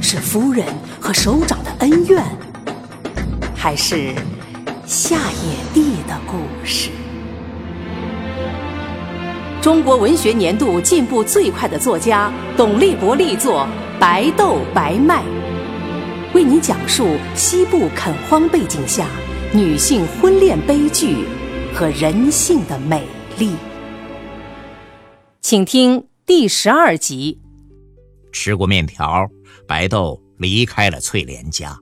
[0.00, 0.64] 是夫人
[1.00, 2.24] 和首长的恩怨，
[3.54, 4.14] 还是
[4.86, 6.90] 下野地的故事？
[9.60, 13.66] 中国文学年度进步最快的作家董立博力作
[13.98, 15.22] 《白豆白麦》，
[16.32, 19.06] 为您讲述西部垦荒背景下
[19.52, 21.24] 女性婚恋悲剧
[21.74, 23.02] 和人性的美
[23.36, 23.52] 丽。
[25.40, 27.40] 请听第十二集。
[28.30, 29.26] 吃过面条，
[29.68, 31.78] 白豆离开了翠莲家。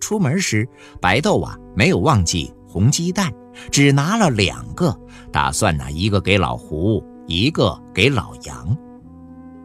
[0.00, 0.66] 出门时，
[1.00, 3.30] 白豆啊没有忘记红鸡蛋，
[3.70, 4.98] 只拿了两个，
[5.30, 8.76] 打算呢一个给老胡，一个给老杨。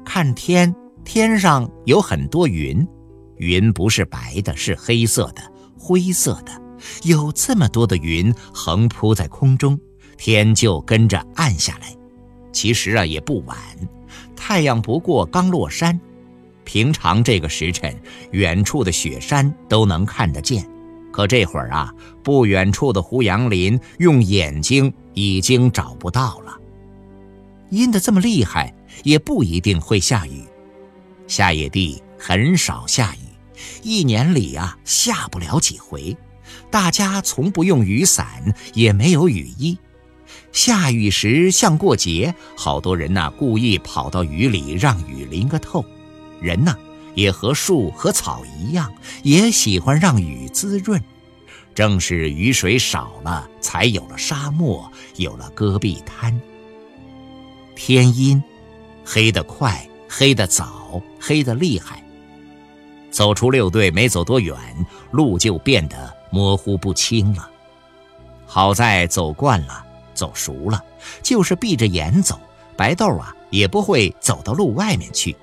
[0.06, 0.76] 看天，
[1.06, 2.86] 天上有很多云，
[3.38, 5.42] 云不是白的，是黑色的、
[5.80, 6.52] 灰色的。
[7.04, 9.80] 有这么多的云横铺在空中，
[10.18, 11.96] 天就跟着暗下来。
[12.52, 13.58] 其实啊也不晚。
[14.36, 16.00] 太阳不过刚落山，
[16.68, 17.96] 平常这个时辰，
[18.32, 20.68] 远处的雪山都能看得见。
[21.14, 26.54] 可这会儿啊，不远处的胡杨林用眼睛已经找不到了。
[27.70, 30.44] 阴得这么厉害，也不一定会下雨。
[31.26, 33.20] 下野地很少下雨，
[33.82, 36.18] 一年里啊下不了几回。
[36.70, 39.78] 大家从不用雨伞，也没有雨衣。
[40.52, 45.86] 下雨时像过节，好多人呐故意跑到雨里让雨淋个透。
[46.42, 46.76] 人呢
[47.16, 48.92] 也和树和草一样，
[49.24, 51.02] 也喜欢让雨滋润。
[51.74, 56.40] 正是雨水少了，才有了沙漠，有了戈壁滩。
[57.76, 58.42] 天阴，
[59.06, 62.04] 黑得快，黑得早，黑得厉害。
[63.12, 64.56] 走出六队没走多远，
[65.12, 67.50] 路就变得模糊不清了。
[68.46, 69.86] 好在走惯了。
[70.18, 70.84] 走熟了，
[71.22, 72.40] 就是闭着眼走，
[72.76, 75.38] 白豆啊也不会走到路外面去。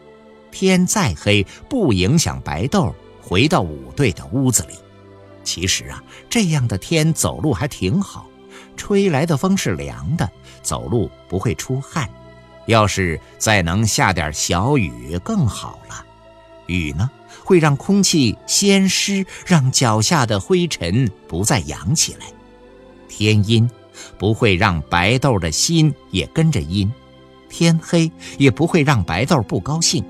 [0.55, 4.75] 天再黑，不影响白豆回到五队的屋子里。
[5.43, 6.01] 其实啊，
[6.31, 8.27] 这样的天走路还挺好，
[8.77, 10.31] 吹来的风是凉的，
[10.63, 12.09] 走路不会出汗。
[12.67, 16.07] 要是再能下点小雨更好了。
[16.67, 17.11] 雨呢，
[17.43, 22.27] 会让空气先湿，让脚下的灰尘不再扬起来。
[23.09, 23.69] 天阴。
[24.19, 26.93] 不会让白豆的心也跟着阴，
[27.49, 30.05] 天黑也不会让白豆不高兴。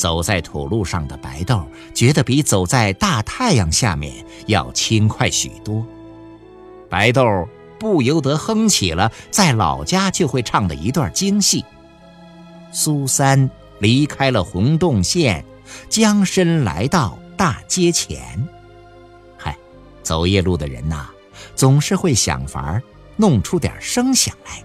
[0.00, 1.62] 走在土路上的白豆
[1.94, 5.84] 觉得比走在大太阳下面要轻快许多。
[6.88, 7.46] 白豆
[7.78, 11.62] 不由得哼起了在老家就会唱的一段京戏：
[12.72, 15.44] 苏三离开了洪洞县，
[15.90, 18.48] 将身来到大街前。
[19.36, 19.54] 嗨，
[20.02, 21.10] 走夜路的人呐，
[21.54, 22.82] 总是会想法儿。
[23.18, 24.64] 弄出点声响来，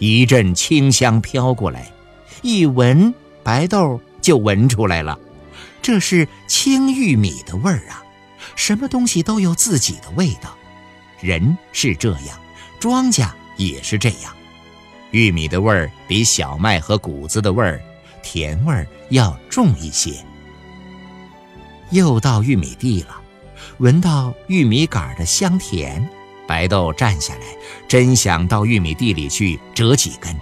[0.00, 1.92] 一阵清香飘过来，
[2.42, 5.18] 一闻白豆就闻出来了，
[5.82, 8.02] 这是青玉米的味儿啊！
[8.56, 10.56] 什么东西都有自己的味道，
[11.20, 12.38] 人是这样，
[12.78, 14.34] 庄稼也是这样。
[15.10, 17.80] 玉米的味儿比小麦和谷子的味儿，
[18.22, 20.12] 甜味儿要重一些。
[21.90, 23.20] 又到玉米地了，
[23.78, 26.08] 闻到玉米杆的香甜。
[26.46, 27.42] 白豆站下来，
[27.86, 30.34] 真想到玉米地里去折几根。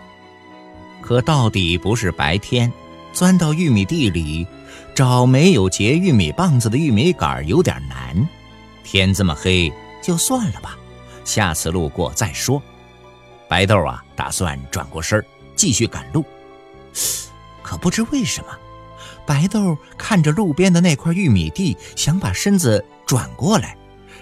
[1.00, 2.72] 可到底不是白天，
[3.12, 4.46] 钻到玉米地里
[4.94, 8.28] 找没有结玉米棒子的玉米杆有点难。
[8.84, 9.72] 天这么黑，
[10.02, 10.76] 就算了吧，
[11.24, 12.62] 下次路过再说。
[13.48, 16.24] 白豆啊，打算转过身继续赶路。
[17.62, 18.48] 可不知为什么，
[19.26, 23.76] 白豆看着路边的那块玉米地，想把身子转过来。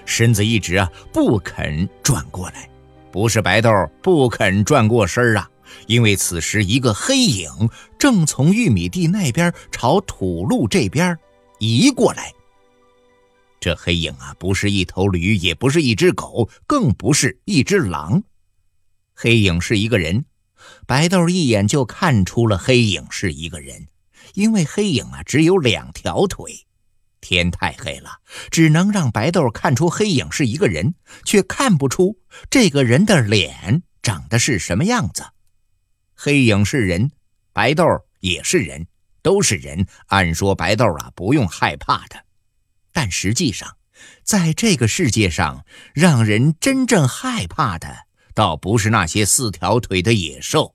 [0.05, 2.69] 身子一直啊不肯转过来，
[3.11, 3.71] 不是白豆
[4.03, 5.49] 不肯转过身啊，
[5.87, 7.51] 因为此时一个黑影
[7.99, 11.19] 正从玉米地那边朝土路这边
[11.59, 12.33] 移过来。
[13.59, 18.23] 这黑影啊，不是一头驴，也不是一只狗，更不是一只狼，
[19.15, 20.25] 黑影是一个人。
[20.87, 23.87] 白豆一眼就看出了黑影是一个人，
[24.35, 26.67] 因为黑影啊只有两条腿。
[27.21, 28.11] 天太黑了，
[28.51, 32.17] 只能让白豆看出黑影是一个人，却看不出
[32.51, 35.25] 这个人的脸长得是什么样子。
[36.17, 37.11] 黑影是人，
[37.53, 37.85] 白豆
[38.21, 38.87] 也是人，
[39.23, 42.25] 都是人，按说白豆啊不用害怕的。
[42.93, 43.77] 但实际上，
[44.23, 45.65] 在这个世界上，
[45.95, 50.75] 让人真正害怕的，倒不是那些四条腿的野兽。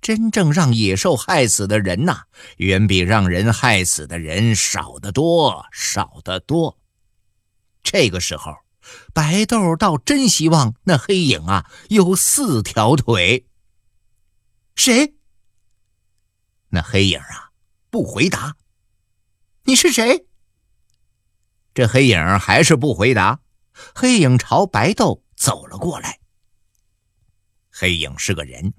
[0.00, 2.22] 真正让野兽害死的人呐，
[2.58, 6.78] 远比让人害死的人少得多，少得多。
[7.82, 8.54] 这个时候，
[9.12, 13.44] 白豆倒真希望那黑影啊有四条腿。
[14.76, 15.14] 谁？
[16.68, 17.50] 那黑影啊
[17.90, 18.54] 不回答。
[19.64, 20.26] 你是谁？
[21.74, 23.40] 这黑影还是不回答。
[23.94, 26.20] 黑影朝白豆走了过来。
[27.70, 28.74] 黑影是个人。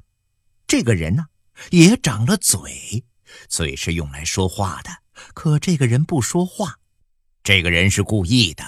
[0.68, 1.26] 这个人呢，
[1.72, 3.04] 也长了嘴，
[3.50, 4.92] 嘴是用来说话的。
[5.34, 6.80] 可这个人不说话，
[7.44, 8.64] 这个人是故意的，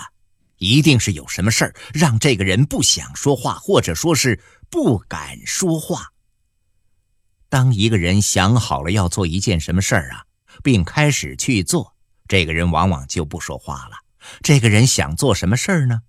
[0.58, 6.12] 一定是有什么事儿让这个人不想说话，或者说是不敢说话。
[7.50, 10.24] 当一个人想好了要做一件什么事儿啊，
[10.64, 11.96] 并开始去做，
[12.28, 13.98] 这个人往往就不说话了。
[14.42, 16.02] 这个人想做什么事儿呢？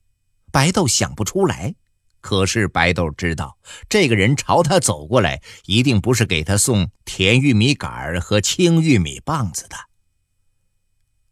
[0.53, 1.75] 白豆想不出来。
[2.21, 3.57] 可是白豆知道，
[3.89, 9.77] 这个人朝他走过来，一定不是给他送甜玉米杆儿和青玉米棒子的。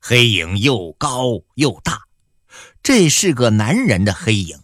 [0.01, 2.05] 黑影又高又大，
[2.83, 4.61] 这是个男人的黑影。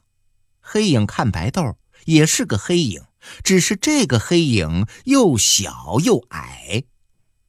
[0.60, 1.76] 黑影看白豆
[2.06, 3.02] 也是个黑影，
[3.42, 6.84] 只是这个黑影又小又矮。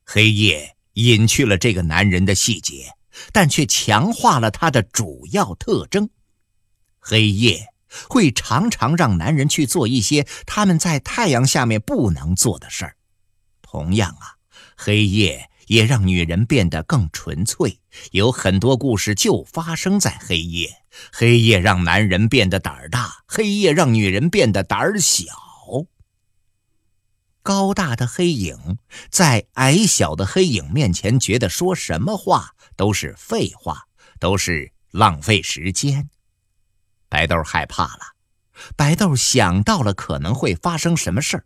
[0.03, 2.93] 黑夜隐去了这个男人的细节，
[3.31, 6.09] 但却强化了他的主要特征。
[6.99, 7.67] 黑夜。
[8.09, 12.97] 会常常让男人去做一些他们在太阳下面不能做的事儿。
[13.61, 14.35] 同样啊，
[14.75, 17.79] 黑夜也让女人变得更纯粹。
[18.11, 20.69] 有很多故事就发生在黑夜。
[21.13, 25.23] 黑夜让男人变得胆儿大，黑夜让女人变得胆儿小。
[27.45, 28.79] 高大的黑影
[29.11, 33.83] 在矮小的黑影面前，觉得说什么话都是废话，
[34.19, 36.09] 都是浪费时间。
[37.07, 38.15] 白豆害怕了，
[38.75, 41.45] 白豆想到了可能会发生什么事儿。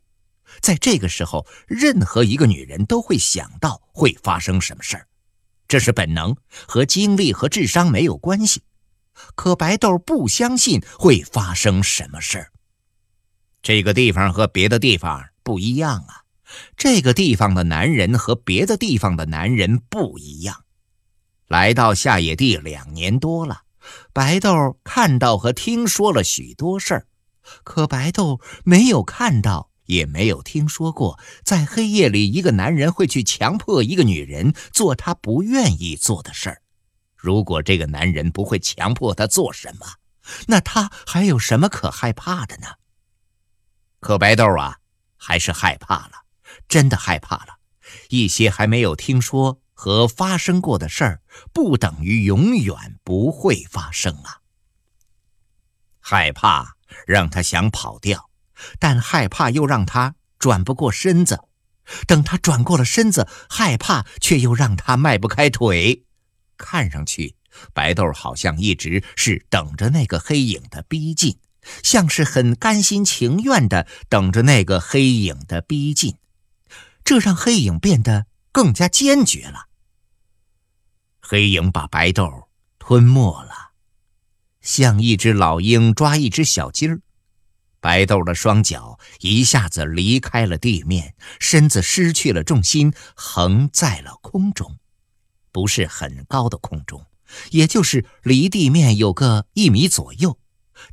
[0.62, 5.06] 在这个时候，任何一个女人都会想到会发生什么事儿，
[5.68, 6.34] 这是本能，
[6.66, 8.64] 和精力和智商没有关系。
[9.36, 12.54] 可白豆不相信会发生什么事儿。
[13.62, 16.26] 这个地方和别的地方不一样啊，
[16.78, 20.64] 这个地方的男人和别的地方的男人不一样。
[21.48, 23.64] 来到下野地两年多了。
[24.14, 27.08] 白豆看到和听说了许多事儿，
[27.64, 36.62] 可白豆没有看到，也没有听说过，在黑夜里一个男人会去强迫一个女人做他不愿意做的事儿。
[37.16, 39.88] 如果这个男人不会强迫他做什么，
[40.46, 42.68] 那他还有什么可害怕的呢？
[44.00, 44.79] 可白豆啊，
[45.20, 46.24] 还是害怕了，
[46.68, 47.60] 真的害怕了，
[48.10, 49.62] 一些还没有听说。
[49.82, 51.22] 和发生过的事儿
[51.54, 54.42] 不等于永远不会发生啊！
[56.02, 56.76] 害怕
[57.08, 58.30] 让他想跑掉，
[58.78, 61.46] 但害怕又让他转不过身子。
[62.06, 66.04] 等他转过了身子，害怕却又让他迈不开腿。
[66.58, 67.38] 看上去，
[67.74, 71.40] 白豆好像一直是等着那个黑影的逼近，
[71.84, 76.16] 像是很甘心情愿的等着那个黑影的逼近。
[77.04, 79.68] 这让黑影变得更加坚决了。
[81.20, 82.48] 黑影把白豆
[82.78, 83.72] 吞没了，
[84.62, 87.02] 像一只老鹰抓一只小鸡儿。
[87.82, 94.78] 白豆的双脚一下子离开了地面，身子失去了重心，横在了空中，
[95.52, 97.06] 不是很高的空中，
[97.52, 100.38] 也就是离地面有个一米左右，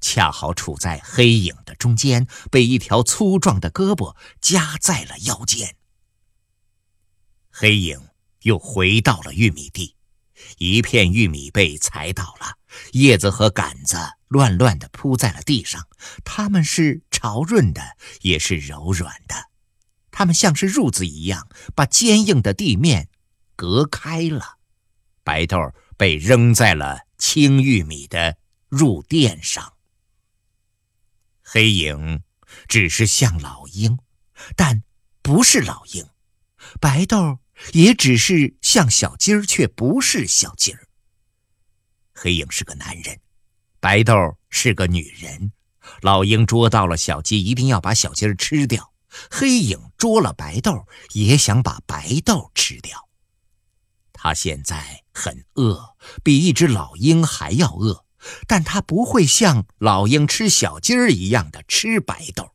[0.00, 5.76] 恰好处在黑影的中间，被一条粗壮的胳膊夹在了腰间。
[7.50, 8.09] 黑影
[8.43, 9.95] 又回到了玉米地。
[10.59, 12.59] 一片玉米被踩倒了，
[12.93, 13.97] 叶子和杆子
[14.28, 15.88] 乱乱地铺在了地上。
[16.25, 19.35] 它们是潮润的，也是柔软的，
[20.11, 23.09] 它们像是褥子一样，把坚硬的地面
[23.57, 24.59] 隔开了。
[25.25, 25.59] 白豆
[25.97, 28.37] 被扔在了青玉米的
[28.69, 29.75] 褥垫上。
[31.56, 32.20] 黑影
[32.68, 33.98] 只是像老鹰，
[34.56, 34.82] 但
[35.22, 36.06] 不是老鹰。
[36.82, 37.38] 白豆。
[37.72, 40.86] 也只是像小鸡儿，却不是小鸡儿。
[42.12, 43.18] 黑影是个男人，
[43.80, 44.12] 白豆
[44.50, 45.52] 是个女人。
[46.02, 48.92] 老鹰捉到了小鸡，一定要把小鸡儿吃掉。
[49.30, 53.08] 黑影捉了白豆，也想把白豆吃掉。
[54.12, 58.04] 他现在很饿，比一只老鹰还要饿，
[58.47, 62.50] 但他不会像老鹰吃小鸡儿一样的吃白豆。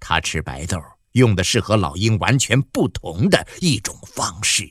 [0.00, 0.78] 他吃白豆。
[1.14, 4.70] 用的是和老鹰完全不同的一种方式。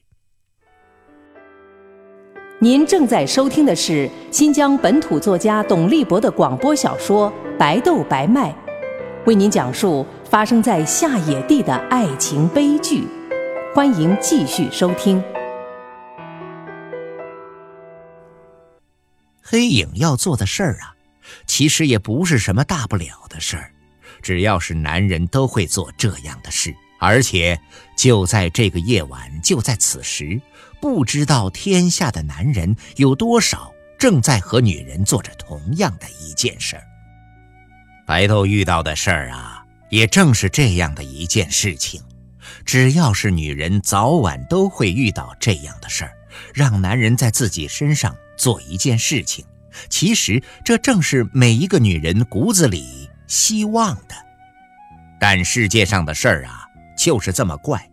[2.60, 8.52] 您正在收听的是新疆本土作家董立博的广播小说《白豆白麦》，
[9.26, 13.06] 为您讲述发生在下野地的爱情悲剧。
[13.76, 15.22] 欢迎继续收听。
[19.44, 20.96] 黑影要做的事儿啊，
[21.46, 23.72] 其实也不是什么大不了的事儿，
[24.22, 27.60] 只要是男人都会做这样的事，而且
[27.98, 30.42] 就在这个夜晚，就在此时。
[30.82, 36.84] 不知道天下的男人有多少正在和女人做着同样的一件事儿。
[38.06, 42.02] 白豆遇到的事儿啊，也正是这样的一件事情。
[42.66, 46.12] 只要是女人，早晚都会遇到这样的事儿，
[46.54, 49.46] 让男人在自己身上做一件事情。
[49.90, 54.16] 其实这正是每一个女人骨子里希望的。
[55.20, 56.66] 但世界上的事儿啊，
[56.98, 57.90] 就是这么怪。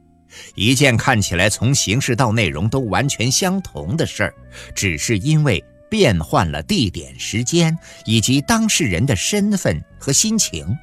[0.55, 4.35] 一件看起来从形式到内容都完全相同的事儿，
[4.75, 10.77] 只是因为变换了地点、时间以及当事人的身份和心情，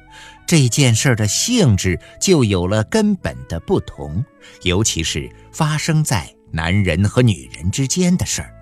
[0.46, 4.22] 这件事的性质就有了根本的不同。
[4.64, 8.54] 尤其是发生在男人和女人之间的事儿。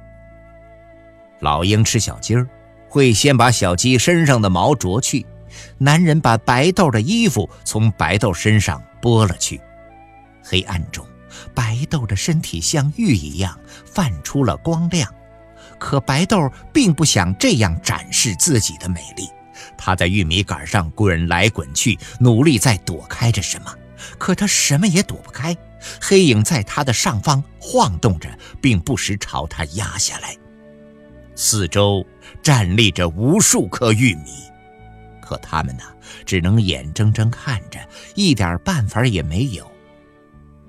[1.41, 2.49] 老鹰吃小鸡儿，
[2.89, 5.25] 会先把小鸡身上的毛啄去；
[5.79, 9.61] 男人把白豆的衣服从白豆身上剥了去。
[10.43, 11.07] 黑暗中，
[11.55, 15.13] 白豆的身体像玉一样泛出了光亮，
[15.79, 19.29] 可白豆并不想这样展示自己的美丽。
[19.77, 23.75] 他在玉米杆上滚来滚去，努力在躲开着什么，
[24.19, 25.57] 可他什么也躲不开。
[26.01, 28.29] 黑影在他的上方晃动着，
[28.61, 30.37] 并不时朝他压下来。
[31.35, 32.05] 四周
[32.43, 34.31] 站立着无数颗玉米，
[35.21, 35.85] 可他们呢，
[36.25, 37.79] 只能眼睁睁看着，
[38.15, 39.71] 一点办法也没有。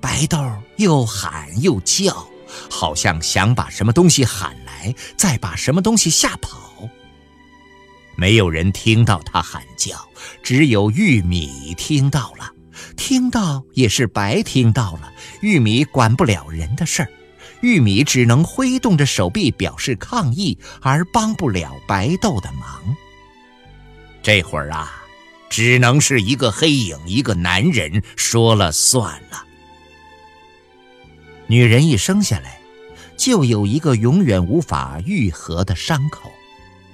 [0.02, 0.38] 白豆
[0.76, 2.28] 又喊又叫，
[2.70, 6.90] 好像想把什么东西喊来，再把什么东西吓跑。
[8.16, 9.96] 没有人听到他喊叫，
[10.44, 12.52] 只有玉米听到了。
[12.98, 15.14] 听到也是白听到了。
[15.40, 17.10] 玉米管不了人的事儿，
[17.62, 22.96] 玉米只能挥动着手臂表示抗议，而帮不了白豆的忙。
[24.22, 25.04] 这会儿啊，
[25.50, 29.46] 只能是一个黑影，一个男人说了算了。
[31.46, 32.60] 女人一生下来，
[33.16, 36.30] 就有一个永远无法愈合的伤口，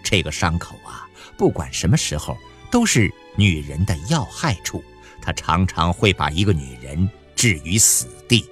[0.04, 2.38] 这个伤口啊，不管什么时候
[2.70, 4.84] 都是女人的要害处，
[5.24, 8.46] 他常常会把一个女人置于死地。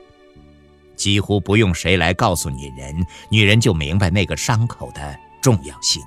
[0.96, 6.02] 几乎不用谁来告诉女人，女人就明白那个伤口的重要性。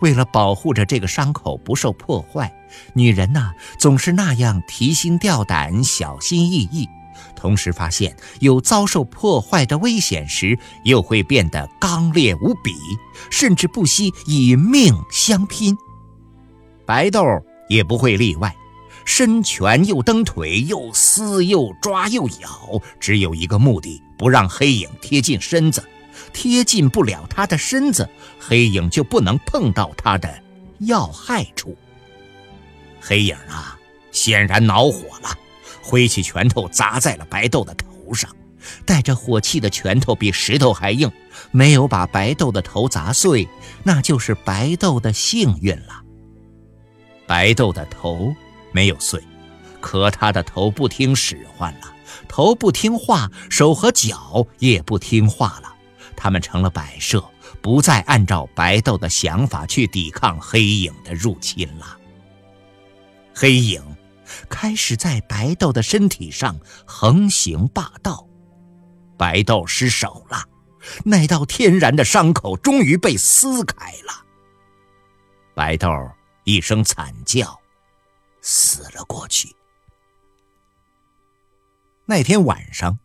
[0.00, 2.52] 为了保护着这个伤口不受破坏，
[2.92, 6.86] 女人呐总是那样提心吊胆、小心翼翼。
[7.34, 12.72] 同时发现有遭受破坏的危险时，又会变得刚烈无比，
[13.30, 15.74] 甚至不惜以命相拼。
[16.84, 17.24] 白豆
[17.68, 18.54] 也不会例外，
[19.06, 25.82] 伸拳又蹬腿，又撕又抓又咬，只有一个目的：不让黑影贴近身子。
[26.32, 28.06] 贴近不了他的身子，
[28.38, 30.42] 黑影就不能碰到他的
[30.80, 31.74] 要害处。
[33.00, 33.78] 黑影啊，
[34.10, 35.30] 显然恼火了。
[35.80, 38.28] 挥起拳头砸在了白豆的头上，
[38.84, 41.10] 带着火气的拳头比石头还硬，
[41.52, 43.48] 没有把白豆的头砸碎，
[43.84, 46.02] 那就是白豆的幸运了。
[47.26, 48.34] 白豆的头
[48.76, 49.22] 没有碎，
[49.80, 51.94] 可他的头不听使唤了，
[52.28, 55.74] 头不听话，手和脚也不听话了，
[56.14, 57.24] 他们成了摆设，
[57.62, 61.98] 不再按照白豆的想法去抵抗黑影的入侵了。
[63.34, 63.82] 黑影。
[64.48, 68.26] 开始在白豆的身体上横行霸道，
[69.16, 70.42] 白豆失手了，
[71.04, 74.24] 那道天然的伤口终于被撕开了。
[75.54, 75.88] 白豆
[76.42, 77.56] 一声惨叫，
[78.46, 79.56] 死了过去。
[82.06, 83.00] 那天晚上，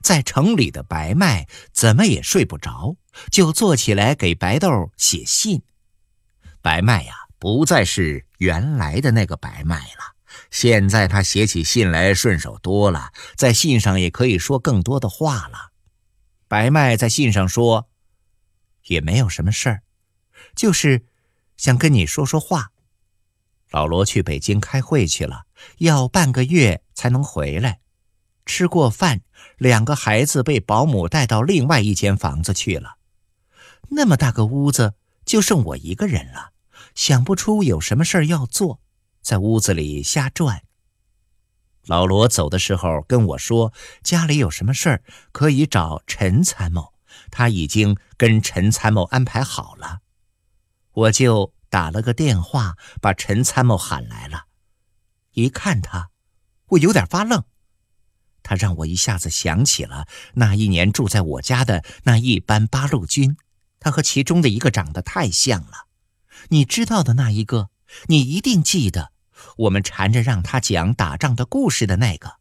[0.00, 2.96] 在城里的白麦怎么也睡不着，
[3.30, 5.62] 就坐起来给白豆写信。
[6.62, 10.16] 白麦呀，不再是原来的那个白麦了。
[10.50, 15.72] 现在他写起信来顺手多了，在信上也可以说更多的话了。
[16.48, 17.90] 白麦在信上说
[18.88, 19.82] ：“也没有什么事儿，
[20.56, 21.04] 就是
[21.58, 22.72] 想跟你说说话。
[23.70, 25.44] 老罗去北京开会去了，
[25.78, 27.80] 要半个月才能回来。
[28.46, 29.20] 吃过饭，
[29.58, 32.96] 两个孩子被保姆带到另外一间房子去了。
[33.90, 36.52] 那么大个屋子，就剩我一个人了，
[36.94, 38.80] 想不出有什么事儿要做。”
[39.22, 40.62] 在屋子里瞎转。
[41.86, 43.72] 老罗走的时候跟我说
[44.02, 46.94] ：“家里有什么事儿可以找陈参谋，
[47.30, 50.00] 他已经跟陈参谋安排好了，
[50.92, 54.46] 我就打了个电话，把陈参谋喊来了。
[55.32, 56.10] 一看他，
[56.66, 57.44] 我有点发愣。
[58.42, 63.36] 他让我一下子想起了那一年住在我家的那一班八路军，
[63.78, 65.86] 他和其中的一个长得太像了。
[66.48, 67.70] 你知道的那一个，
[68.06, 69.12] 你一定记得。
[69.56, 72.36] 我们缠着让他讲打仗的故事的那个，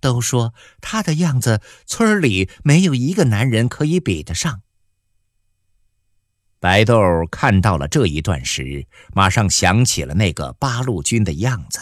[0.00, 4.62] 都说他的样子，村里没有一个男人可以比得上。
[6.58, 11.80] 白豆看到了这一段时，马上想起了那个八路军的样子。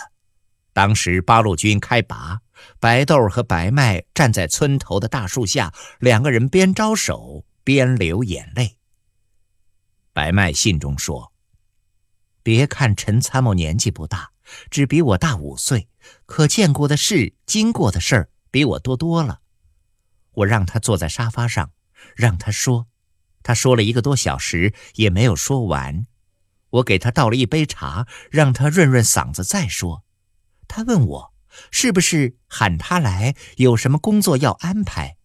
[0.72, 2.40] 当时八路军开拔，
[2.80, 8.76] 白豆和白麦站在村头的大树下，两个人边招手边流眼泪。
[10.12, 11.32] 白麦信中说
[12.42, 14.30] ：“别看陈参谋年纪不大。”
[14.70, 15.88] 只比我大五岁，
[16.26, 19.40] 可见过的事、经过的事儿比我多多了。
[20.32, 21.70] 我让他坐在沙发上，
[22.14, 22.86] 让他说。
[23.44, 26.08] 他说了一个多小时也没有说完。
[26.70, 30.04] 我给他倒了一杯茶，让他润润嗓子再说。
[30.66, 31.34] 他问我
[31.70, 35.16] 是不是喊他来有什么工作要安排。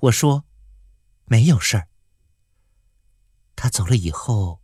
[0.00, 0.44] 我说
[1.24, 1.88] 没有事儿。
[3.56, 4.60] 他走了以后，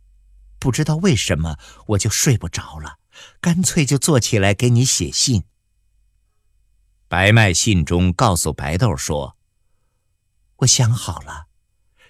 [0.59, 1.57] 不知道为什么
[1.87, 2.99] 我就睡不着了。
[3.39, 5.45] 干脆就坐起来给你写信。
[7.07, 9.37] 白麦信中告诉白豆说
[10.57, 11.47] ：“我想好了，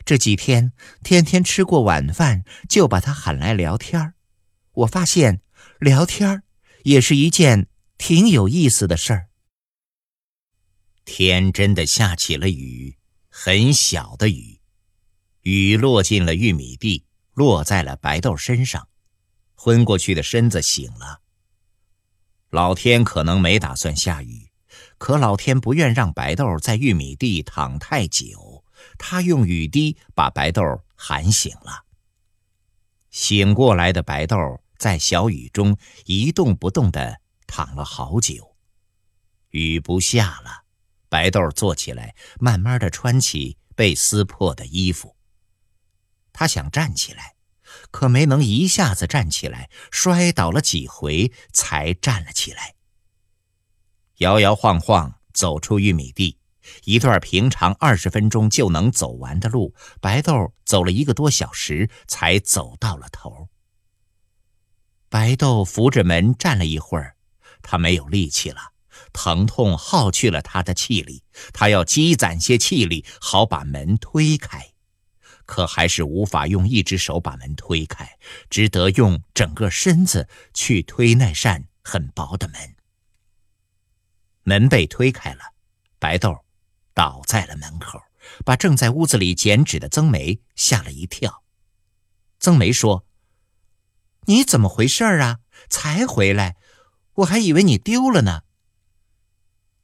[0.06, 0.72] 这几天
[1.04, 4.14] 天天吃过晚饭就把他喊来聊天
[4.74, 5.42] 我发现
[5.80, 6.44] 聊天
[6.84, 9.30] 也是一件挺有意思的事儿。”
[11.06, 12.98] 天真的下起了雨，
[13.30, 14.60] 很小的雨，
[15.42, 18.88] 雨落进了玉米地，落在了白豆身上。
[19.56, 21.22] 昏过去的身子醒了。
[22.52, 24.52] 老天可能没打算下雨，
[25.00, 28.55] 可老天不愿让白豆在玉米地躺太久，
[28.98, 30.62] 他用雨滴把白豆
[30.96, 31.86] 喊醒了。
[33.12, 34.38] 醒过来的白豆
[34.78, 38.56] 在小雨中一动不动地躺了好久。
[39.52, 40.63] 雨不下了，
[41.10, 45.15] 白豆坐起来，慢慢地穿起被撕破的衣服。
[46.34, 47.36] 他想站起来。
[47.91, 52.76] 可没能一下子站起来，摔倒了几回才站了起来。
[54.17, 56.38] 摇摇晃晃走出玉米地，
[56.84, 63.49] 一段平常二十分钟就能走完的路，白豆走了一个多小时才走到了头。
[65.10, 67.15] 白豆扶着门站了一会儿，
[67.62, 68.60] 他没有力气了，
[69.13, 71.23] 疼痛耗去了他的气力，
[71.54, 74.71] 他要积攒些气力，好把门推开。
[75.45, 78.17] 可还是无法用一只手把门推开，
[78.49, 82.75] 只得用整个身子去推那扇很薄的门。
[84.41, 85.41] 门被推开了，
[85.99, 86.36] 白豆
[86.95, 88.01] 倒在了门口，
[88.43, 91.43] 把正在屋子里剪纸的曾梅吓了一跳。
[92.39, 93.05] 曾梅说
[94.25, 95.39] ：“你怎么回事啊？
[95.69, 96.55] 才回来，
[97.15, 98.41] 我还以为你丢了呢。”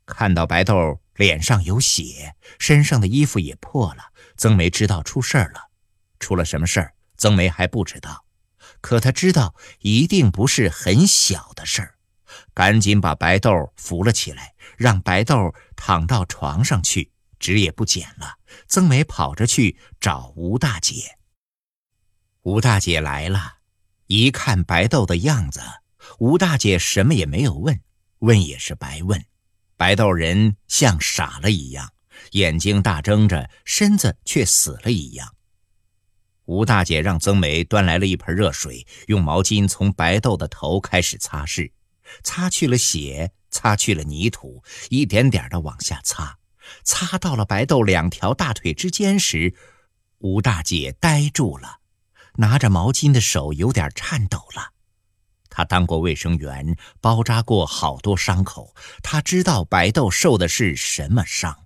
[0.08, 4.12] 看到白豆脸上有血，身上的衣服也破了。
[4.38, 5.70] 曾梅知道出事儿了，
[6.20, 6.96] 出了什么事儿？
[7.18, 8.26] 曾梅还不知道，
[8.82, 11.96] 可她知道一定不是很小的事儿，
[12.54, 18.36] 赶紧把白豆扶了起来，让白豆躺到床上去，纸也不剪了。
[18.68, 21.18] 曾梅跑着去找吴大姐。
[22.44, 23.58] 吴大姐来了，
[24.08, 25.62] 一看白豆的样子，
[26.20, 27.80] 吴大姐什么也没有问，
[28.20, 29.24] 问也是白问，
[29.78, 31.94] 白豆人像傻了一样。
[32.32, 35.36] 眼睛大睁着，身子却死了一样。
[36.46, 41.72] 吴大姐让曾梅端来了一盆热水，用毛巾从白豆的头开始擦拭，
[42.24, 46.38] 擦去了血，擦去了泥土，一点点的往下擦。
[46.84, 49.56] 擦到了白豆两条大腿之间时，
[50.20, 51.80] 吴大姐呆住了，
[52.36, 54.74] 拿着毛巾的手有点颤抖了。
[55.50, 61.66] 她当过卫生员，包扎过好多伤口，她知道白豆受的是什么伤。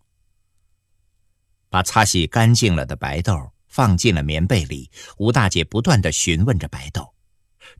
[1.69, 7.14] 把擦洗干净了的白豆放进了棉被里，吴大姐不断的询问着白豆。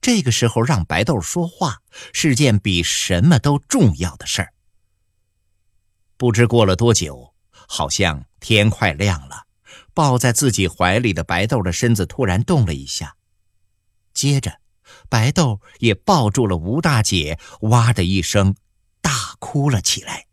[0.02, 1.82] 这个时候让白豆说话
[2.14, 4.54] 是件比什么都重要的事儿。
[6.18, 9.48] 不知过了多久，好像天快亮了，
[9.94, 13.16] 抱在自己怀里的白豆的身子突然动了一下，
[14.14, 14.60] 接着，
[15.10, 18.56] 白豆也抱住了吴大姐，哇的一声，
[19.02, 20.28] 大哭了起来。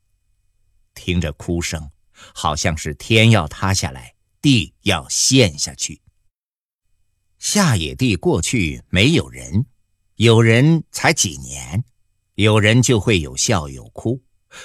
[0.94, 1.90] 听着哭声。
[2.36, 6.00] 好像是天要塌下来，地要陷下去。
[7.42, 9.66] 下野地过去没有人，
[10.14, 11.82] 有人才几年，
[12.36, 14.22] 有人就会有笑有哭，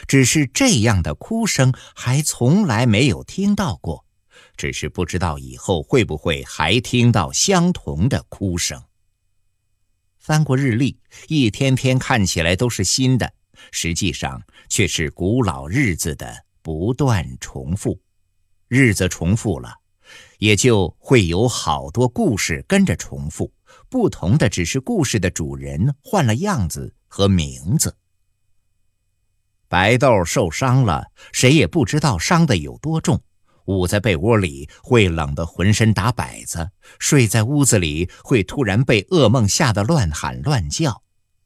[0.07, 4.05] 只是这样的哭声还从来没有听到过。
[4.55, 8.79] 只是不知道以后会不会还听到相同的哭声。
[10.19, 13.33] 翻过日历，一天天看起来都是新的，
[13.71, 17.99] 实际上却是古老日子的不断重复。
[18.67, 19.73] 日子重复了，
[20.37, 23.51] 也就会有好多故事跟着重复，
[23.89, 27.95] 不同的只是故事的主人换了样子和名字。
[29.69, 33.21] 白豆受伤了，谁也不知道伤的有多重。
[33.65, 36.69] 捂在被窝里会冷得浑身打摆子，
[36.99, 41.03] 睡在屋子里会突然被噩梦吓得乱喊乱叫。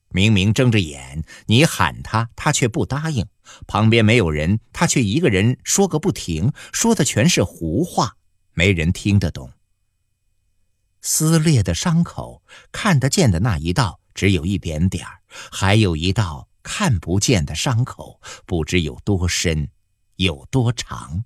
[0.09, 3.25] 明明睁着眼，你喊他，他却不答应。
[3.65, 8.17] 旁边没有人，他却一个人说个不停，说的全是胡话，
[8.61, 9.51] 没人听得懂。
[11.01, 15.03] 撕裂的伤口，看得见的那一道只有一点点，
[15.51, 19.67] 还有一道看不见的伤口，不知有多深，
[20.17, 21.25] 有多长。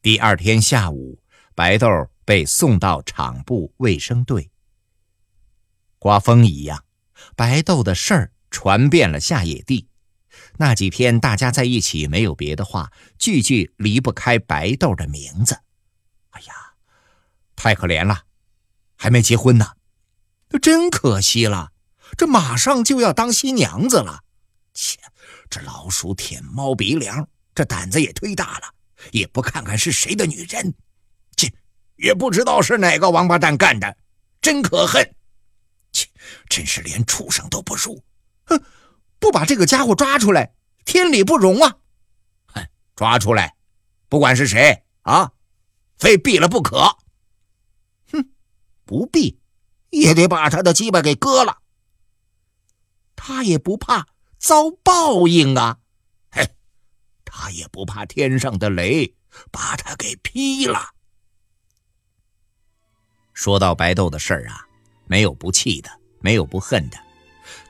[0.00, 1.20] 第二天下午，
[1.54, 1.86] 白豆
[2.24, 4.50] 被送到厂部卫生队。
[5.98, 6.82] 刮风一样，
[7.36, 9.86] 白豆的事儿传遍了下野地。
[10.56, 15.60] 那几天大家在一起，没有别的话，句句离不开白豆的名字。
[17.56, 18.22] 太可怜了，
[18.96, 19.72] 还没结婚呢，
[20.62, 21.72] 真可惜了。
[22.16, 24.22] 这马上就要当新娘子了。
[24.72, 24.98] 切，
[25.50, 28.74] 这老鼠舔猫鼻梁，这胆子也忒大了。
[29.12, 30.74] 也不看看是谁的女人，
[31.36, 31.52] 切，
[31.96, 33.96] 也不知道是哪个王八蛋干的，
[34.40, 35.14] 真可恨！
[35.92, 36.08] 切，
[36.48, 38.02] 真是连畜生都不如！
[38.46, 38.60] 哼，
[39.18, 41.76] 不把这个家伙抓出来，天理不容啊！
[42.46, 42.66] 哼，
[42.96, 43.54] 抓出来，
[44.08, 45.30] 不管是谁啊，
[45.98, 46.96] 非毙了不可！
[48.86, 49.38] 不必，
[49.90, 51.58] 也得把他的鸡巴给割了。
[53.14, 54.06] 他也不怕
[54.38, 55.78] 遭报应啊！
[56.30, 56.54] 嘿
[57.24, 59.14] 他也不怕天上的雷
[59.50, 60.94] 把他给劈了。
[63.34, 64.64] 说到白豆的事儿啊，
[65.06, 66.96] 没有不气的，没有不恨的。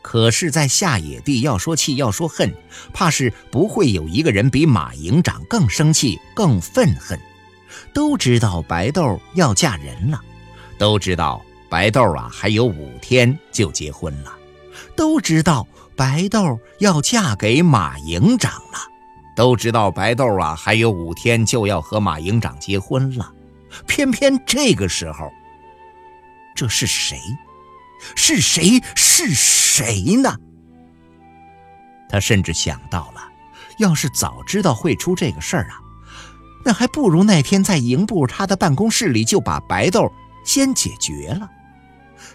[0.03, 2.55] 可是，在下野地要说气，要说恨，
[2.93, 7.19] 怕是不会有一个人比马营长更生气、更愤恨。
[7.93, 10.23] 都知道白豆要嫁人了，
[10.79, 14.33] 都知道白豆啊还有五天就结婚了，
[14.95, 18.79] 都知道白豆要嫁给马营长了。
[19.35, 23.31] 都知道白豆啊，还有五天就要和马营长结婚了，
[23.87, 25.31] 偏偏这个时候，
[26.55, 27.19] 这是谁？
[28.15, 28.81] 是谁？
[28.95, 30.35] 是谁呢？
[32.09, 33.21] 他甚至想到了，
[33.79, 35.81] 要是早知道会出这个事儿啊，
[36.65, 40.11] 那还不如那天在营部他的办公室里就把白豆
[40.47, 41.51] 先解决了。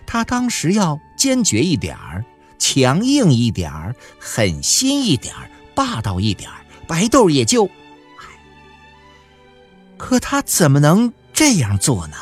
[0.05, 2.23] 他当时要坚决一点儿，
[2.59, 6.57] 强硬一点儿，狠心一点儿，霸道一点儿。
[6.85, 7.69] 白豆也就，
[9.97, 12.17] 可他怎么能这样做呢？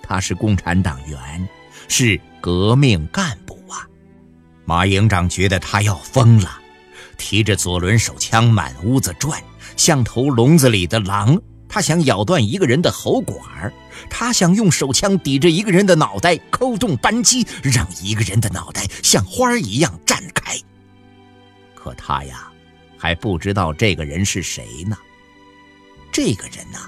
[0.00, 1.48] 他是共产党员，
[1.88, 3.82] 是革命干部啊！
[4.64, 6.60] 马营长觉得他要疯了，
[7.18, 9.42] 提着左轮手枪满屋子转，
[9.76, 11.36] 像头笼子里的狼。
[11.68, 13.72] 他想咬断一个人的喉管
[14.08, 20.58] 他想用手枪抵着一个人的脑袋，扣动扳机，让一个人的脑袋像花一样绽开。
[21.74, 22.50] 可他呀。
[22.98, 24.96] 还不知道这个人是谁呢。
[26.10, 26.78] 这个人呢，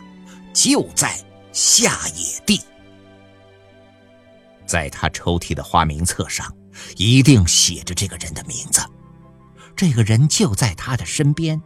[0.55, 1.15] 就在
[1.53, 2.59] 下野地，
[4.67, 6.51] 在他抽屉的花名册上，
[6.97, 8.83] 一定写着这个人的名字。
[9.77, 11.61] 这个人就在他的身边，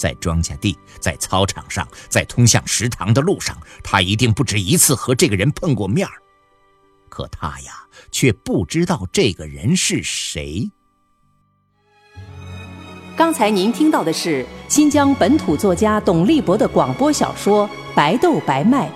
[0.00, 6.08] 在庄稼地，在操场上，在通向食堂的路上，他一定不止一次和这个人碰过面
[7.10, 10.70] 可他呀，却不知道这个人是谁。
[13.14, 18.88] 刚才您听到的是新疆本土作家董立博的广播小说《白豆白麦》，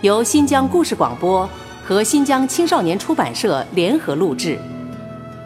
[0.00, 1.48] 由新疆故事广播
[1.84, 4.58] 和新疆青少年出版社联合录制，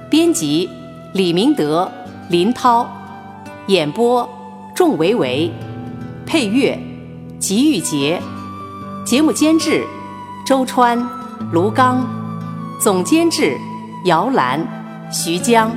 [0.09, 0.70] 编辑
[1.12, 1.92] 李明德、
[2.31, 2.88] 林涛，
[3.66, 4.27] 演播
[4.78, 5.50] 仲维维，
[6.24, 6.78] 配乐
[7.40, 8.22] 吉玉杰，
[9.04, 9.84] 节目监制
[10.46, 10.96] 周川、
[11.50, 12.06] 卢刚，
[12.80, 13.58] 总监制
[14.04, 14.64] 姚兰、
[15.10, 15.72] 徐江。